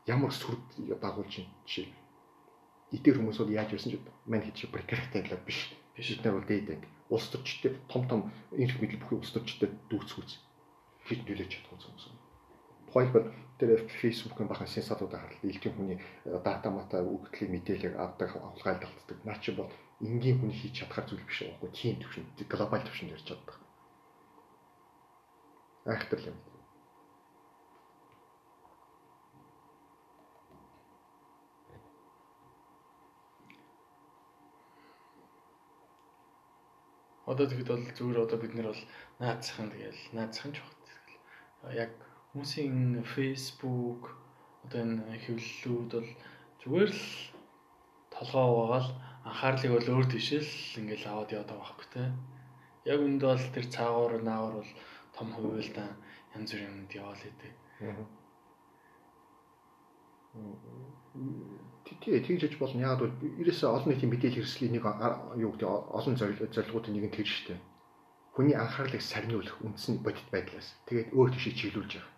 [0.07, 0.61] Ямар сүрд
[1.01, 1.89] дагуулж юм жишээ.
[2.93, 3.97] Эдгээр хүмүүс бол яаж байсан ч
[4.29, 5.73] мань хийж прекартай л биш.
[5.97, 6.89] Биш нар бол дээд анги.
[7.09, 8.21] Улс төрчтэй том том
[8.53, 10.31] эрх мэдэл бүхий улс төрчтэй дүүцгүүц.
[11.09, 12.05] Хэд нөлөөж чадах хүмүүс.
[12.99, 13.31] Тухайлбал
[13.63, 15.47] тэр Facebook-ын бахан сенсоруудаа харлаа.
[15.47, 19.19] Илтгэн хүний э, дата мата өгөгдлийн мэдээлэл авдаг авалгаалд алддаг.
[19.23, 19.71] Наа чи бол
[20.03, 21.71] энгийн хүн хийж чадхаар зүйл биш байхгүй.
[21.79, 23.55] Тийм төвшин, глобал төвшөнд ярьж чаддаг.
[25.87, 26.39] Айхтар юм.
[37.31, 38.83] Одоо тэгэд бол зүгээр одоо бид нар бол
[39.23, 40.83] наацхан тэгэл наацхан ч багт.
[41.79, 41.93] Яг
[42.39, 44.15] хүмүүсийн Facebook
[44.63, 46.11] одоо энэ хэвлэлүүд бол
[46.63, 47.07] зүгээр л
[48.15, 48.91] толгоо угаагаал
[49.27, 50.47] анхаарлыг бол өөр тишэл
[50.79, 52.05] ингээл аваад яваад байгаа байхгүй те.
[52.87, 54.73] Яг үнд бол тэр цаагуур наагур бол
[55.19, 55.99] том хувилдаан
[56.39, 57.53] янз бүрийн юмд яваал идэг.
[61.91, 62.87] Тэгээ тэгж яж болно.
[62.87, 64.87] Яг бол ерөөсөө олон нийтийн мэдээлэл хэрэгслийн нэг
[65.43, 67.61] юу гэдэг олон зорилгоудын нэг нь тэр шүү дээ.
[68.39, 72.18] Хүний анхаарлыг сарниулах үндсэн бодит байдлаас тэгээд өөр тийшээ чиглүүлж явах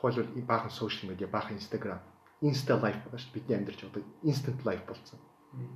[0.00, 2.00] тухайлбал баахан сошиал медиа, баахан Instagram,
[2.40, 3.34] Insta life байгаа шүү.
[3.36, 5.20] Бидний амьдарч байгаа instant life болсон.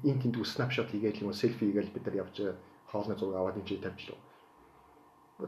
[0.01, 2.57] Энд тэнд snapshot хийгээл юм уу, selfie хийгээл бид нар явж
[2.89, 4.21] хоолны зураг аваад энэ тавьж лөө.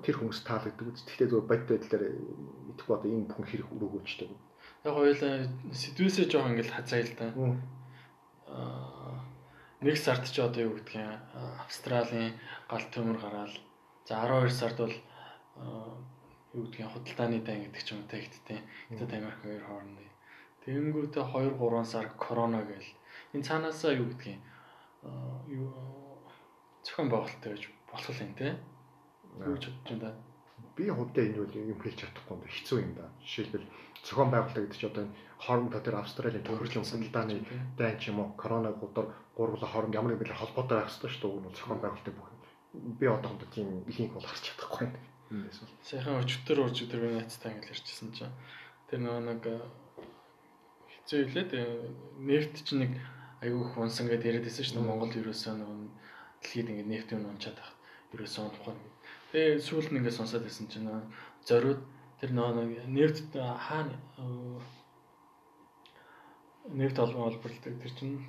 [0.04, 1.08] Тэр хүмүүс таалагддаг үст.
[1.08, 2.04] Гэхдээ зөв бодит байдлаар
[2.74, 4.28] итгэхгүй одоо энэ бүхэн хэрэг өрөөгөөчтэй.
[4.84, 5.34] Яг хоёулаа
[5.72, 7.26] сэдвээсээ жоох ингээл хазаа л да.
[8.52, 9.16] Аа
[9.80, 11.06] нэг сард ч одоо юу гэдгийг
[11.64, 12.34] Австралийн
[12.68, 13.54] галт төмөр гараад
[14.04, 14.96] за 12 сард бол
[16.56, 18.60] юу гэдгийг худалдааны дан гэдэг ч юм уу тэгттэй.
[18.88, 20.00] Хятад Америк хоёр хооронд.
[20.64, 22.90] Тэгэнгүүтээ 2 3 сар корона гээл.
[23.36, 24.40] Энэ цаанаасаа юу гэдгийг
[25.52, 25.68] юу
[26.80, 28.56] зохион байгуулалттай гэж болох юм те.
[29.44, 30.16] Юу ч бодож байна.
[30.76, 33.04] Би хувьдаа энэ үл юм хэлж чадахгүй юм хэцүү юм да.
[33.20, 33.68] Жишээлбэл
[34.00, 35.04] зохион байгуулалт гэдэг чинь одоо
[35.44, 37.36] хоорондоо тэр Австралийн төвөрлөн судалдааны
[37.76, 41.56] дайн ч юм уу коронавиг гудар гурвлаа хооронд ямар нэг холбоотой байх хэрэгтэй шүү дээ.
[41.60, 42.28] Зохион байгуулалтын бүх.
[42.72, 44.94] Би одоохондоо тийм линк бол харж чадахгүй юм.
[45.30, 45.74] Эндээс бол.
[45.82, 48.34] Сайхан өчтөр урж өдөр би найзтай англи ярьчихсан чинь
[48.86, 49.42] тэр нөгөө нэг
[50.92, 51.64] хэцүү илээ тэг
[52.22, 52.92] нефт чинь нэг
[53.42, 54.86] аюу их унсан гэдээ яриад байсан шүү дээ.
[54.86, 55.78] Монгол ерөөсөө нөгөө
[56.42, 57.72] дэлхийд ингээд нефт юм унчаад байх.
[58.14, 58.74] Ерөөсөө унахгүй.
[59.34, 60.88] Тэгээ сүүлд нь ингээд сонсоод байсан чинь
[61.42, 61.82] зориуд
[62.22, 63.98] тэр нөгөө нефт хаана
[66.70, 68.22] нефт олборлдог тэр чинь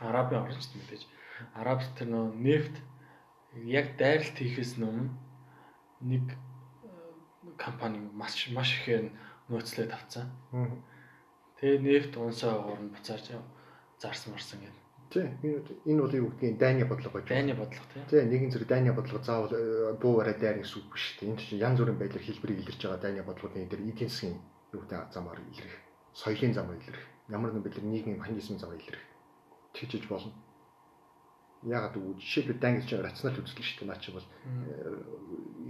[0.00, 1.02] арабын орнч мэдээж
[1.54, 2.74] араб тэр нөгөө нефт
[3.54, 5.08] яг дайралт хийхээс өмнө
[6.00, 6.24] нэг
[7.56, 9.10] компани маш маш ихээр
[9.48, 10.30] нөөцлөд авцсан.
[11.60, 13.34] Тэгээ нефт унсаа уурн буцаарч
[13.98, 14.84] зарсан марсан гэдэг.
[15.08, 15.26] Тий.
[15.88, 17.28] Энэ бол юу гэдгийг дайны бодлого гэж.
[17.32, 18.02] Дайны бодлого тий.
[18.12, 21.32] Тий, нэгэн зэрэг дайны бодлого заавал буу барай дайр гэсэн үг биш тий.
[21.32, 24.36] Энд чинь янз бүрийн байдлаар хэлбэрийг илэрж байгаа дайны бодлогын дээр эдийн засгийн
[24.72, 25.76] юу гэдэг замаар илэрх,
[26.12, 29.02] соёлын замаар илэрх, ямар нэгэн байдлаар нийгмийн механизм замаар илэрх.
[29.72, 30.32] Тэгжиж болно.
[31.66, 33.90] Ягаад гэвэл жишээлбэл дан гэж рационал үзэл шүү дээ.
[33.90, 34.26] Наа чи бол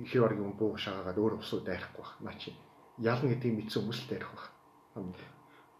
[0.04, 2.12] ихэр оргийн буу шагаагаад өөр усуу дайрахгүй бах.
[2.20, 2.52] Наа чи
[3.00, 4.48] ялна гэдгийг мэдсэн хүмүүс л дайрах бах.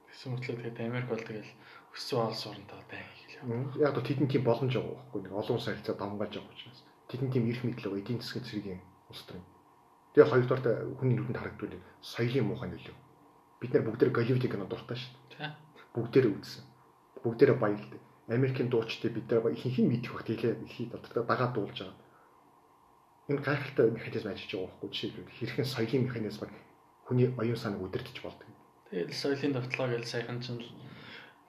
[0.09, 1.53] Тэгсэн мэтлээ тэгээд Америк бол тэгэл
[1.93, 3.85] өссөн олс орнтой дай хэлээ.
[3.85, 6.81] Яг то тэдэн тийм боломж байгаа байхгүй нэг олон улс харилцаа дамгааж байгаа учраас.
[7.13, 8.81] Тэдэн тийм эрх мэдлэг эдийн засгийн цэгийн
[9.13, 9.43] улс төр.
[10.17, 12.97] Тэгээ хоёрдугаар хүний нүдэнд харагдвал соёлын муухай нөлөө.
[13.61, 15.53] Бид нар бүгд Голливуудын кино дуртай шүү дээ.
[15.95, 16.65] Бүгдээрээ үзсэн.
[17.23, 18.01] Бүгдээрээ баялдаг.
[18.29, 21.97] Америкийн дуучдыг бид нар ихэнх нь мэдэх бах тийлээ их дотортой дагаад дуулж байгаа.
[23.29, 26.53] Энэ гайхалтай механизм ажиллаж байгаа байхгүй жишээлбэл хэрхэн соёлын механизмыг
[27.09, 28.45] хүний оюун санааг удирдах болдог.
[28.93, 30.61] Тэгээд соёлын давталгаа гэж сайхан чинь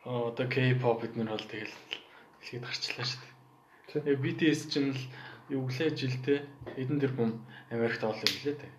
[0.07, 1.75] одоо K-pop бид нар бол тэгэл
[2.39, 3.35] хэлгээд гарчлаа шүү дээ.
[3.91, 5.03] Тэгээд BTS чинь л
[5.51, 6.39] гэлээ жилдээ
[6.79, 7.43] хэдэн тэрбум
[7.75, 8.71] Америкт оолоо гэлээ тэ.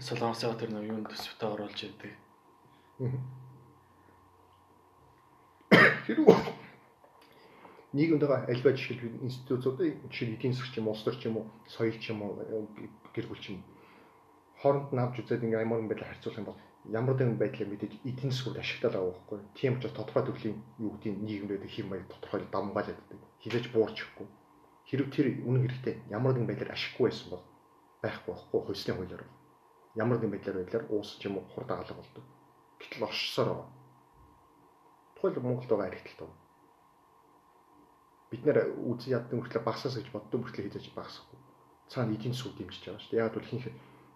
[0.00, 2.12] Солонгосоо тэр нэг юунд төсөвтэй оруулж яадаг.
[6.08, 6.64] Хэрвээ
[7.96, 11.36] нийгэмд байгаа альва жишээ институцуудын жишээ эдийн засаг ч юм уу, улс төр ч юм
[11.40, 12.32] уу, соёл ч юм уу,
[13.14, 13.64] гэр бүл ч юм
[14.60, 16.60] хооронд нь авч үзээд ингээм ямар нэгэн байдлаар харьцуулах юм бол
[16.98, 19.38] ямар нэгэн байдлаар мэдээж эдийн засгууд ашигтал байгаа байхгүй.
[19.58, 23.20] Тийм учраас тодорхой төрлийн юу гэдэг нийгэмд хэм маяг тодорхой давмгаал яддаг.
[23.42, 24.26] Хилээж буурчихгүй.
[24.88, 27.44] Хэрэг тэр үнэн хэрэгтэй ямар нэгэн байдлаар ашиггүй байсан бол
[28.02, 29.24] байхгүй байхгүй хөлсний хуулиар.
[30.02, 32.24] Ямар нэгэн байдлаар байдлаар уус ч юм уу хурд дагалга болдог.
[32.80, 33.68] Гэтэл оршсоор байгаа.
[35.14, 36.45] Тухайл Монголд байгаа харилцалтай
[38.30, 38.58] бид нэр
[38.90, 41.38] үзэн яддаг мөртлөө багсаас гэж боддог мөртлөө хийж багсахгүй.
[41.90, 43.22] Цаана эдийн засаг дэмжиж байгаа шүү дээ.
[43.22, 43.66] Яг бол ихэнх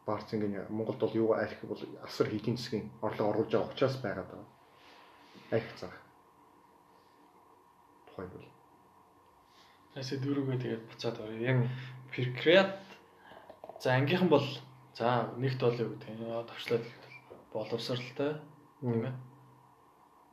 [0.07, 4.49] Барцингийн Монголд бол юу арх бол асар эдийн засгийн орлого оруулж байгаа учраас байгаад байгаа.
[5.57, 5.99] Арх цаах.
[8.07, 8.49] Тухай бол.
[9.95, 11.37] Асаа дөрөвгөө тэгээд буцаад орё.
[11.51, 11.59] Яг
[12.11, 12.75] Перкреат
[13.83, 14.47] за ангийнхан бол
[14.99, 16.85] за нэгт бол юу гэдэг нь товчлоод
[17.53, 18.41] боловсралтай
[18.81, 19.15] тийм ээ.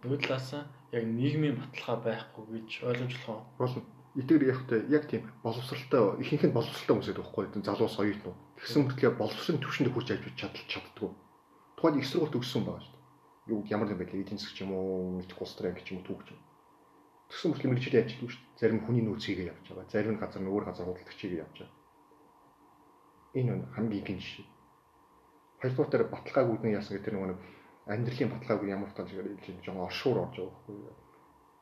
[0.02, 3.44] Талаас нь яг нийгмийн баталгаа байхгүй гэж ойлгож болох уу?
[3.60, 3.82] Болно.
[4.18, 8.40] Эдгээр явахтай яг тийм боловсралтай ихэнх нь боловсралтай хүмүүс байдаг байхгүй залуу соёлт нь.
[8.58, 11.10] Тэгсэн мөртлөө боловсрын түвшинд хүрч ажиллаж чадал чаддгүй.
[11.78, 13.54] Тухайн их сургуульд өгсөн байгаа шүү дээ.
[13.54, 16.08] Юу ямар нэг байдлаар эдийн засаг ч юм уу, мэдхгүй улс төрийн ч юм уу
[16.10, 16.42] түүх юм.
[17.30, 18.58] Тэгсэн мөртлөө мэрэгчлээ ажилладаг шүү дээ.
[18.58, 19.92] Зарим хүний нөөцийгээ явж байгаа.
[19.94, 21.76] Зарим нь газар нь өөр газар худалдагчийг явж байгаа.
[23.38, 24.48] Энэ нь хамгийн гин жишээ.
[25.62, 27.38] Хоёрдугаар дээр баталгааг үүдний яасан гэдэг нэг
[27.94, 30.96] амьдралын баталгаагүй ямар тань чигээр хэлж жоохон оршуур орж байгаа байхгүй.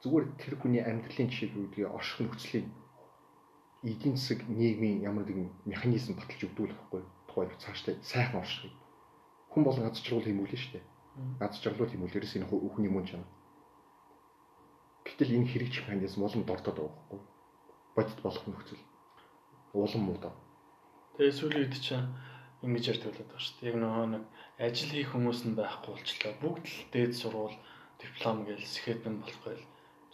[0.02, 2.68] Зүгээр тэр хүний амьдралын жишээг үүдгийг орших нөхцөлийн
[3.86, 7.02] эдийн засаг нийгмийн ямар нэгэн механизм баталж өгдөг байхгүй.
[7.30, 8.74] Тухайн цаашдаа сайхан оршихыг.
[9.54, 10.86] Хүн болон аз жаргал хиймүүлнэ шүү дээ.
[11.46, 13.30] Аз жаргал хиймүүлэрээс энэ хүний мөн чанар.
[15.06, 17.22] Гэтэл энэ хэрэгжих механизм улам дордод байгаа байхгүй.
[17.96, 18.82] Бодит болох нөхцөл
[19.74, 20.34] улам муудаа.
[21.18, 22.10] Тэгээ сүүлийн үед чинь
[22.64, 23.70] ярьдаг болоод байгаа шүү дээ.
[23.70, 24.24] Яг нөгөө нэг
[24.60, 26.34] ажил хийх хүмүүс нь байхгүй болчлоо.
[26.42, 27.56] Бүгд л дээд сурвал
[28.00, 29.66] диплом гээл сэхэтэн болохгүй л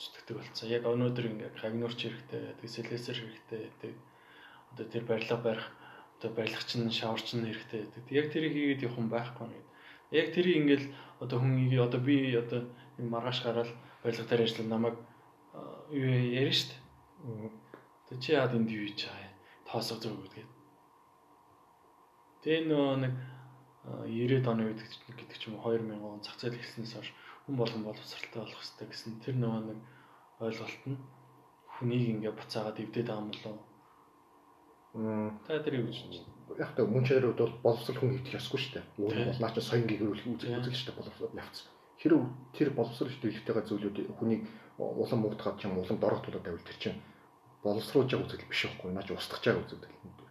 [0.02, 0.68] зүтгэдэг болсон.
[0.70, 3.94] Яг өнөөдөр ингээд хагнуурч хэрэгтэй, тэсэлээсэр хэрэгтэй гэдэг.
[4.74, 5.68] Одоо тэр барилга барих,
[6.18, 8.04] одоо барилгач нь шаварч нь хэрэгтэй гэдэг.
[8.10, 9.66] Яг тэрийг хийгээд явах хүн байхгүй нэг.
[10.12, 10.84] Яг тэрийг ингээд
[11.22, 12.66] одоо хүн одоо би одоо
[12.98, 13.70] энэ маргааш гараад
[14.02, 14.98] барилга дээр ажиллаж намайг
[15.94, 16.82] юу ярина шүү дээ.
[18.10, 19.36] Тэг чи яад энд юу хийж байгаа юм?
[19.68, 20.61] Тоосоо зүг гэдэг.
[22.42, 23.14] Тэгээ нөө нэг
[23.86, 27.10] 90-ад оны үед гэдэг ч юм уу 2000 он зах зээл эхэлснээс хойш
[27.46, 29.80] хүн болгон боловсралтай болох хэрэгтэй гэсэн тэр нөгөө нэг
[30.42, 30.98] ойлголт нь
[31.78, 33.72] хүнийг ингээ буцаагаад эвдээд байгаа юм болов уу?
[35.46, 35.98] Та тэр юу гэж?
[36.58, 38.86] Яг та мөн чанарын хувьд бол боловсрал хүн хэвдэх ёсгүй шүү дээ.
[39.02, 41.58] Өөр нь бол наа чи соён гэгэрүүлэх үзэл үзэл шүү дээ боловсрал явц.
[42.02, 42.22] Хэрэг
[42.58, 44.42] тэр боловсрал дэвлэгтэйгээ зүйлүүд хүнийг
[44.78, 47.00] улам муутгаад ч юм улам дорогтуулаад байвал тэр чинь
[47.64, 50.31] боловсруулж байгаа үзэгдэл биш байхгүй наач устгах байгаа үзэгдэл.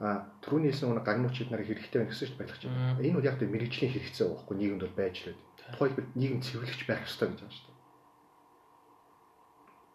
[0.00, 2.96] А түрүүний хэлсэн нэг гагнуучид нарыг хэрэгтэй байна гэсэн чинь байлгач байна.
[3.04, 5.40] Энэ бол яг тэр мэрэгжлийн хэрэгцээ байхгүй нийгэмд бол байж лээд.
[5.76, 7.78] Тухайлбал нийгэм цэвэрлэгч байх ёстой гэж байгаа шүү дээ.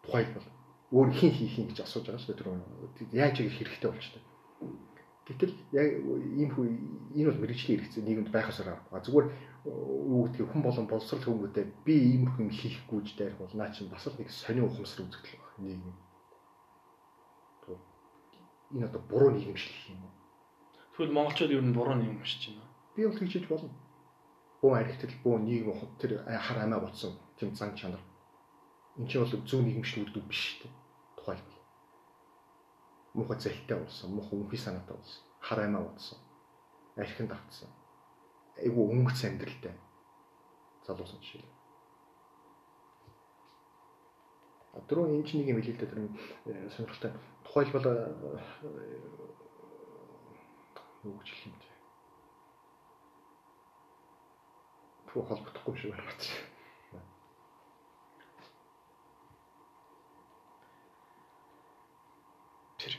[0.06, 0.48] Тухайлбал
[0.94, 2.62] өөр хин хийх юм гэж асууж байгаа шүү дээ түрүүн.
[3.12, 4.22] Яаж яг хэрэгтэй болчтой.
[5.28, 5.88] Гэтэл яг
[6.40, 6.64] ийм хүү
[7.12, 9.04] энэ бол мэрэгжлийн хэрэгцээ нийгэмд байх ёсоор байгаа.
[9.04, 9.28] Зүгээр
[9.68, 13.92] юу гэдгийг хүн болон боловсрал хүмүүстээ би ийм хүн хийхгүй ч дайрах бол наа чинь
[13.92, 15.96] бас л нэг сонио ухамсар үзэгдэл байна нийгэм.
[18.72, 20.12] Энэ одоо буруу нийгэмшил юм уу?
[20.92, 22.68] Тэгвэл монголчууд ер нь буруу нийгэмшиж байна.
[22.94, 23.70] Би бол тэгж хийж болно.
[24.60, 28.00] Буу архитектл буу нийгэм тэр хар амиа ботсон тийм зан чанар.
[28.98, 30.72] Энд чинь бол зөв нийгэмшил үүдүүд биш шүү дээ.
[31.16, 31.62] Тухайлбал.
[33.14, 36.18] Муухай зэлтэй болсон, муухай үнхий санаатай болсон, хар амиа ботсон,
[36.96, 37.70] архинд автсан
[38.58, 39.74] айгүй өнгөц амьдралтай
[40.86, 41.46] залуусан жишээ.
[44.74, 45.90] А дөрөв энэ чинь нэг юм хэлээ тэр
[46.74, 47.12] сонирхолтой.
[47.48, 47.96] Тухайлбал э,
[51.08, 51.72] юу гэж хэлэх юм бэ?
[55.08, 56.12] Туу холбогдохгүй шүү байна.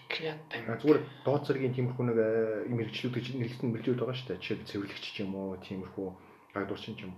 [0.09, 0.65] Креатив.
[0.81, 2.17] Зүгээр доод зэргийн тиймэрхүү нэг
[2.73, 4.41] мэрэгчлүүд гэж нэрлэлтэн мэрэгжүүд байгаа шүү дээ.
[4.41, 6.07] Жишээ цэвэрлэгч ч юм уу, тиймэрхүү
[6.57, 7.13] гагдуурчин ч юм.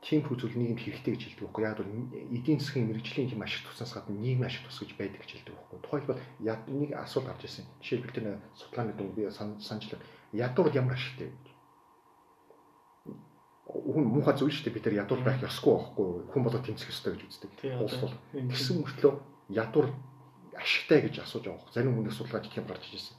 [0.00, 1.64] Тиймэрхүү зүйл нийгэмд хэрэгтэй гэж хэлдэг байхгүй.
[1.68, 1.92] Яг бол
[2.32, 5.78] эдийн засгийн мэрэгжлийн тийм ашиг туснаас гадна нийгмийн ашиг тус гэж байдаг гэж хэлдэг байхгүй.
[5.84, 7.68] Тухайлбал нэг асуулт гарч ирсэн.
[7.84, 10.00] Жишээлбэл тэр судлааны дүн би санджлаа.
[10.32, 11.50] Ядуур ямар ашигтай вэ?
[13.70, 17.14] хүн муухай зүйл шүү дээ бид нар ядуур байх ёсгүй байхгүй хүн болоод тэмцэх ёстой
[17.14, 17.50] гэж үздэг.
[17.78, 19.12] Улс бол тэгсэн мөртлөө
[19.54, 19.86] ядуур
[20.58, 21.70] ашигтай гэж асууж байгаа.
[21.70, 23.16] Зарим хүнээс судалгаач тийм гарч ирсэн.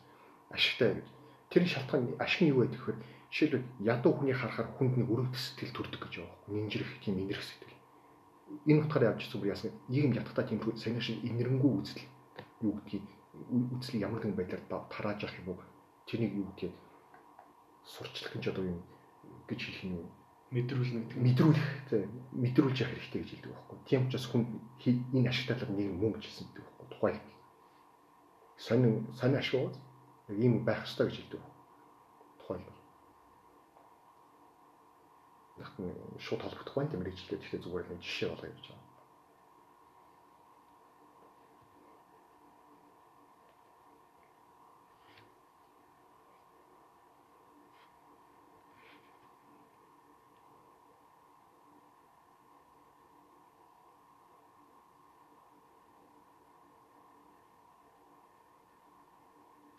[0.52, 1.08] Ашигтай гэж.
[1.52, 2.98] Тэр шалтгаан ашиг нь юу вэ гэхээр
[3.32, 6.38] жишээлбэл ядуу хүний харахаар хүнд нэг өрөвд сэтгэл төрдөг гэж байгаа.
[6.52, 7.80] Нинжирэх тийм инэрх сэтгэл.
[8.68, 9.72] Энэ утгаараа явж зүгээр ясна.
[9.88, 12.04] Нийгэм ятгатаа тийм саяны шиг инэрэнгүй үзэл
[12.68, 13.08] юу гэдгийг
[13.80, 15.64] үзэл ямар нэгэн байдлаар тарааж авах юм уу?
[16.06, 16.76] Тэрнийг юу гэдгийг
[17.88, 18.80] сурчлах гэж одоо юм
[19.48, 20.10] гэж хэлэх юм уу?
[20.52, 21.24] мэдрүүлнэ гэдэг.
[21.24, 22.04] Мэдрүүлэх тий
[22.36, 23.78] мэдрүүлж явах хэрэгтэй гэж хэлдэг байхгүй.
[23.88, 24.44] Тийм учраас хүн
[25.16, 26.88] энэ ашигтай нэг мөн гэж хэлсэн гэдэг байхгүй.
[26.92, 27.14] Тухай
[28.60, 31.42] сонин сонин ашиг яг ийм байх ёстой гэж хэлдэг.
[32.40, 32.80] Тухайлбал.
[35.62, 35.94] Яг нь
[36.26, 38.90] шууд холбогдох байна тийм мэрэгчлээ тэгэхээр зүгээр л жишээ болгоё гэж байна.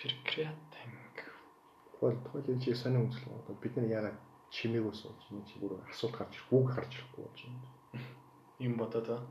[0.03, 1.17] Прекратинг.
[1.87, 6.17] Тухайл тухайл энэ чи сонин үзэл одоо бид нар яагаад чимээгүй сууж чи бүр асуулт
[6.17, 7.69] гарч ирэх үг гарч ирэхгүй болж байна.
[8.61, 9.25] Юм бодоод аа.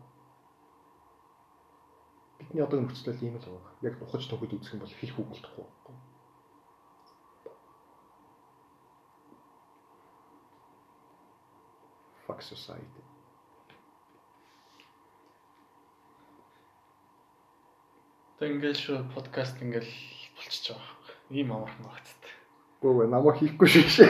[2.42, 3.74] Бидний одоо нөхцөл ийм л байгаа.
[3.86, 5.68] Яг ухаж төгөд үзэх юм бол хэлэх үг болтохгүй.
[12.26, 13.06] Fuck society.
[18.42, 19.94] Тэг ингээл шүү подкаст ингээл
[20.34, 20.98] болчихж байгаа.
[21.30, 22.21] Ийм амархан багцтай.
[22.82, 24.10] Гөө намайг хийхгүй шүү.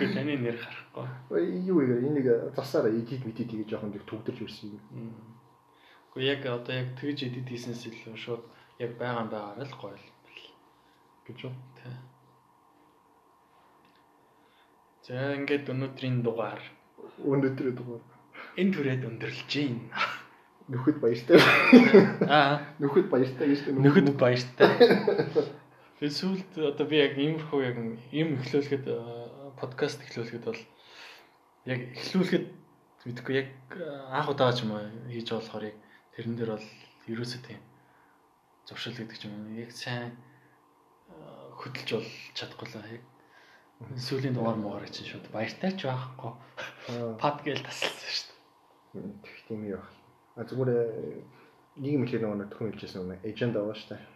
[0.00, 1.44] Би таны нэр харахгүй.
[1.68, 2.00] Юу вэ?
[2.00, 2.24] Энийг
[2.56, 5.12] засаараа эдит мэдит гэж жоохон нэг төгдөрж ирсэн юм.
[6.16, 8.42] Гэхдээ яг одоо яг тэгж эдит хийсэнс илүү шууд
[8.80, 10.08] яг байгаа байгаараа л гоё л
[11.28, 11.54] гэж үү?
[11.76, 11.92] Тэ.
[15.04, 16.64] За ингээд өнөөдрийн дугаар
[17.20, 18.04] өнөөдрийн дугаар
[18.56, 19.92] энэ түрээд өндөрлж гин.
[20.72, 21.36] Нөхөд баяртай.
[22.24, 22.64] Аа.
[22.80, 23.68] Нөхөд баяртай гэж.
[23.68, 24.72] Нөхөд баяртай.
[26.02, 27.76] Тэгээд сүүлд одоо би яг иймэрхүү яг
[28.10, 28.90] юм эхлүүлэхэд
[29.54, 30.58] подкаст эхлүүлэхэд бол
[31.70, 32.46] яг эхлүүлэхэд
[33.06, 33.50] мэдгүй яг
[34.10, 35.78] анх удаа ч юм уу хийж болохоор яг
[36.18, 36.68] тэрэн дээр бол
[37.06, 37.62] ерөөсөө тийм
[38.66, 40.18] зуршил гэдэг ч юм уу яг сайн
[41.62, 43.04] хөдөлж бол чадахгүй л яг
[43.94, 46.34] сүүлийн дугаар муугаар чинь шууд баяртай ч байхгүй.
[47.22, 48.26] Пад гээл тасалсан шүү
[48.90, 49.22] дээ.
[49.22, 49.94] Тэг тийм юм байна.
[50.34, 51.22] А зүгээр э,
[51.78, 54.11] нийгэм хэлээ нөгөө түрүүн хэлжсэн нөгөө эжент байгаа шүү дээ.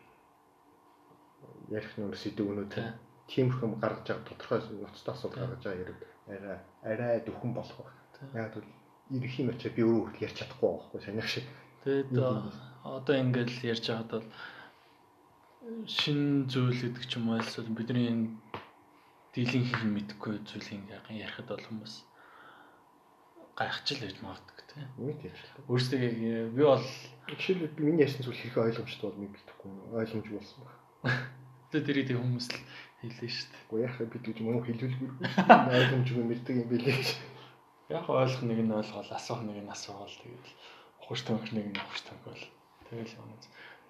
[1.71, 2.75] Ярих нөгөө сэдвүүнүүд
[3.27, 8.47] тиймэрхүү гаргаж байгаа тодорхой ноцтой асуудал гаргаж байгаа хэрэг арай арай дөхөн болох байна.
[8.47, 8.69] Яг бол
[9.19, 11.47] ирэх юм ачаа би өөрөө хүртэл ярьж чадахгүй байхгүй санийх шиг.
[11.83, 12.09] Тэгээд
[12.87, 14.27] одоо ингээл ярьж байхад бол
[15.87, 18.31] шин зүйл гэдэг ч юм уу эсвэл бидний
[19.35, 21.95] дийлэн хийх мэдэхгүй зүйлийг ярихад бол хүмүүс
[23.59, 24.89] гайхаж л байж магадгүй тийм.
[25.03, 25.35] Үгүй тийм.
[25.67, 26.01] Өөрсдөө
[26.55, 26.87] би бол
[27.27, 30.75] жишээлбэл миний ярьсан зүйл хийх ойлгомжтой бол мэддэхгүй ойлгомж болсон баг.
[31.77, 32.61] Тэгээ тэрийг тийм хүмүүс л
[33.05, 33.69] хэлээ шүү дээ.
[33.69, 35.11] Уу яах бид гэж мөн хэлүүлгүй
[35.77, 37.05] ойлгомжгүй мэддэг юм билээ.
[37.93, 40.49] Яг ойлгох нэг нь ойлгоол, асуух нэг нь асуувал тэгээд
[41.05, 42.45] ухаж төнгөх нэг нь ухаж төнгөл.
[42.89, 43.29] Тэгэл юм.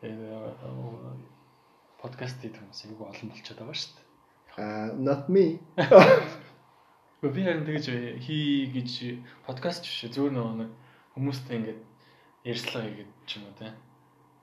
[0.02, 0.26] Тэгээд
[2.02, 4.06] подкаст хийх хүмүүс айгүй олон болчиход байгаа шүү дээ.
[4.58, 5.62] Аа not me.
[7.22, 7.86] Би харин тэгэж
[8.20, 8.90] хий гэж
[9.46, 10.70] подкаст биш зүгээр нэг
[11.14, 11.80] хүмүүстэй ингээд
[12.50, 13.72] ярьслага хийгээд ч юм уу те.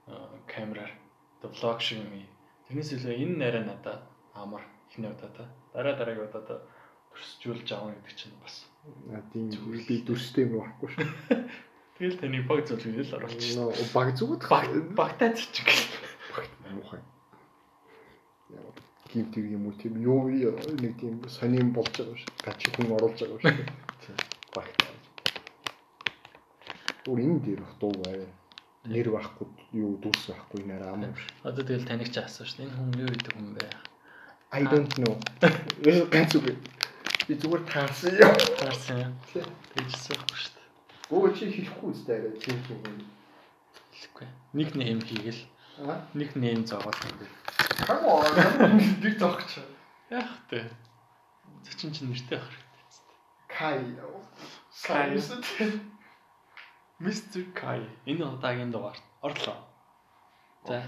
[0.10, 0.92] Аа камераар
[1.38, 2.33] одоо влог шиг юм.
[2.74, 4.02] Тэрнээс илүү энэ нарай надад
[4.34, 5.46] амар ихний удаа та.
[5.78, 6.66] Дараа дараагийн удаа
[7.14, 8.66] төрсжүүлж авах гэдэг чинь бас.
[9.30, 11.06] Тийм би дүрстэй юм байхгүй шүү.
[12.02, 13.62] Тэгэл таны баг зүйл л оруулчих.
[13.94, 15.70] Баг зүгт баг багтаа цэчиг.
[16.34, 17.02] Багт муухай
[19.14, 20.26] гимтэг юм уу тийм юу
[20.82, 22.34] нэг тийм сонирн болж байгаа шүү.
[22.42, 23.54] Гачи хүн оруулж байгаа шүү.
[24.58, 24.82] Багт.
[27.06, 28.26] Өөр энэ дээр дуу бай.
[28.84, 29.48] Нэр байхгүй
[29.80, 31.13] юу дүүс байхгүй нэр ам юм.
[31.48, 32.67] Одоо тэгэл таныг ч асууж шүү.
[32.67, 33.67] Энэ хүн юу гэдэг хүн бэ?
[34.52, 35.15] I don't know.
[35.88, 36.52] Ээ ганц үг.
[37.24, 38.36] Би зүгээр таарсан юм.
[38.60, 39.13] Таарсан юм.
[39.32, 40.54] Тэгжсэн байхгүй шүү.
[41.15, 43.08] Өө чи хэлэхгүй үстэй арай тийм юм.
[43.96, 44.28] Хэлэхгүй.
[44.52, 45.41] Нэг нэм хийгээл.
[45.88, 46.04] Аа?
[46.12, 47.36] Нэг нэм зоогоол хийгээл.
[47.88, 48.28] Come on.
[49.00, 49.63] Нэг зогч.
[50.12, 50.67] Яах вэ?
[51.63, 52.84] Зочин чинь нэртэй ах хэрэгтэй.
[53.48, 53.80] Кай.
[54.84, 55.15] Кай.
[57.00, 57.82] Мистер Кай.
[58.06, 59.58] Энэ удаагийн дугаар орлоо.
[60.68, 60.84] За.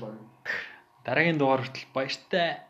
[1.05, 2.61] Дараагийн дугаар хүртэл баяртай.